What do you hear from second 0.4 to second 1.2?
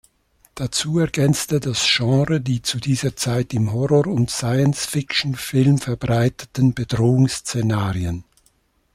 Dazu